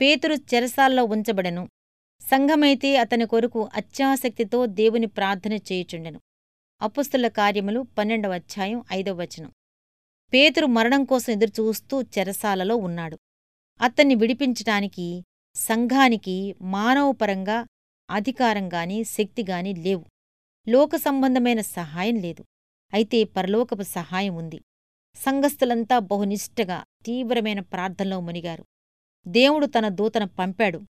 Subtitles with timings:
[0.00, 1.68] పేతురు చెరసాల్లో ఉంచబడెను.
[2.20, 6.20] సంఘమైతే అతని కొరకు అత్యాసక్తితో దేవుని ప్రార్థన చేయుచుండెను.
[6.82, 9.52] అపుస్తుల కార్యములు పన్నెండవ అధ్యాయం ఐదవ వచనం.
[10.32, 13.18] పేతురు మరణం కోసం ఎదురుచూస్తూ చెరసాలలో ఉన్నాడు.
[13.80, 15.24] అతన్ని విడిపించటానికి
[15.54, 17.66] సంఘానికి మానవపరంగా
[18.10, 20.04] అధికారంగాని శక్తిగాని లేవు.
[20.68, 22.44] లోక సంబంధమైన సహాయం లేదు.
[22.92, 24.60] అయితే పరలోకపు సహాయం ఉంది.
[25.14, 28.64] సంఘస్థులంతా బహునిష్టగా తీవ్రమైన ప్రార్థనలో మునిగారు.
[29.26, 30.82] దేవుడు తన దూతను పంపాడు.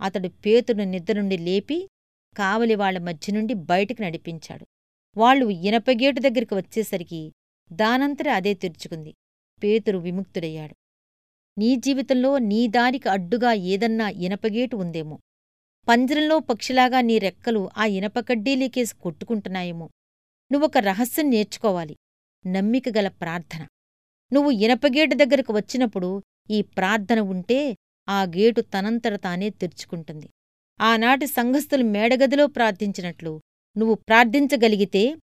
[0.00, 1.88] అతడు పేతును నిద్ర నుండి లేపి
[2.36, 4.66] కావలి వాళ్ళ మధ్య నుండి బయటికి నడిపించాడు.
[5.16, 7.32] వాళ్ళు ఇనపగేటు దగ్గరికి వచ్చేసరికి
[7.72, 9.14] దానంతట అదే తెరుచుకుంది.
[9.62, 10.74] పేతురు విముక్తుడయ్యాడు.
[11.58, 15.18] నీ జీవితంలో నీ దారికి అడ్డుగా ఏదన్నా ఇనపగేటు ఉందేమో.
[15.88, 19.90] పంజరంలో పక్షిలాగా నీ రెక్కలు ఆ ఇనపకడ్డీలీకేసి కొట్టుకుంటున్నాయేమో.
[20.52, 21.96] నువ్వొక రహస్యం నేర్చుకోవాలి.
[22.46, 23.66] నమ్మిక గల ప్రార్థన.
[24.32, 27.76] నువ్వు ఇనపగేటు దగ్గరకు వచ్చినప్పుడు ఈ ప్రార్థన ఉంటే
[28.08, 30.30] ఆ గేటు తనంతట తానే తెరుచుకుంటుంది.
[30.80, 33.40] ఆనాటి సంఘస్థులు మేడగదిలో ప్రార్థించినట్లు
[33.76, 35.16] నువ్వు ప్రార్థించగలిగితే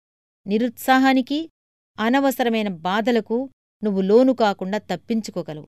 [0.46, 1.50] నిరుత్సాహానికి
[1.98, 3.50] అనవసరమైన బాధలకు
[3.84, 5.66] నువ్వు లోను కాకుండా తప్పించుకోగలవు.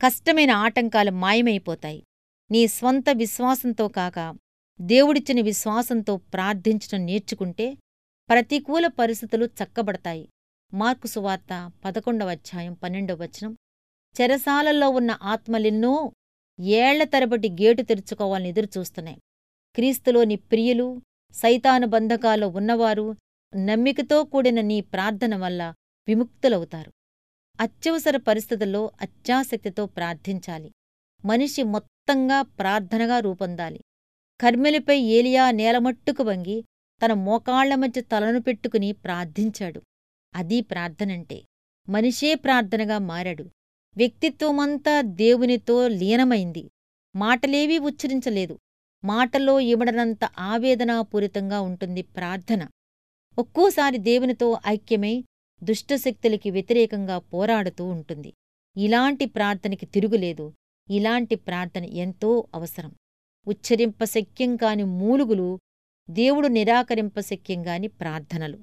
[0.00, 2.04] కష్టమైన ఆటంకాలు మాయమైపోతాయి.
[2.50, 4.36] నీ స్వంత విశ్వాసంతో కాక
[4.80, 7.74] దేవుడిచ్చిన విశ్వాసంతో ప్రార్థించడం నేర్చుకుంటే
[8.28, 10.28] ప్రతికూల పరిస్థితులు చక్కబడతాయి.
[10.74, 13.56] మార్కు సువార్త పదకొండవ అధ్యాయం పన్నెండవ వచనం.
[14.20, 16.12] చెరసాలల్లో ఉన్న ఆత్మలెన్నో
[16.60, 19.20] ఏళ్ళ తరబడి గేటు తెరుచుకోవాలని ఎదురుచూస్తున్నాయి.
[19.74, 21.00] క్రీస్తులోని ప్రియులు
[21.32, 23.16] సైతాను బంధకాల్లో ఉన్నవారు
[23.56, 25.74] నమ్మికతో కూడిన నీ ప్రార్థన వల్ల
[26.08, 26.92] విముక్తులవుతారు.
[27.60, 30.72] అత్యవసర పరిస్థితుల్లో అత్యాసక్తితో ప్రార్థించాలి.
[31.24, 33.80] మనిషి మొత్తంగా ప్రార్థనగా రూపొందాలి.
[34.40, 36.64] కర్మెలిపై ఏలియా నేలమట్టుకు వంగి
[37.04, 39.82] తన మోకాళ్ళ మధ్య తలను పెట్టుకుని ప్రార్థించాడు.
[40.34, 41.42] అదీ ప్రార్థనంటే
[41.88, 43.50] మనిషే ప్రార్థనగా మారాడు.
[43.96, 46.70] వ్యక్తిత్వమంతా దేవునితో లీనమైంది.
[47.16, 48.58] మాటలేవీ ఉచ్చరించలేదు.
[49.04, 52.66] మాటలో ఇవ్వడనంత ఆవేదనాపూరితంగా ఉంటుంది ప్రార్థన.
[53.38, 55.24] ఒక్కోసారి దేవునితో ఐక్యమై
[55.62, 58.32] దుష్టశక్తులకి వ్యతిరేకంగా పోరాడుతూ ఉంటుంది.
[58.76, 60.52] ఇలాంటి ప్రార్థనకి తిరుగులేదు.
[60.90, 62.92] ఇలాంటి ప్రార్థన ఎంతో అవసరం.
[63.46, 65.58] ఉచ్చరింపశక్యం కాని మూలుగులు
[66.10, 68.58] దేవుడు నిరాకరింపశక్యం గాని ప్రార్థనలు.